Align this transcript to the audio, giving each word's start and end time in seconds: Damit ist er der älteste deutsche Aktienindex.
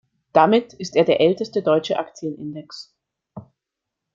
Damit 0.33 0.73
ist 0.73 0.95
er 0.95 1.05
der 1.05 1.21
älteste 1.21 1.61
deutsche 1.61 1.99
Aktienindex. 1.99 2.91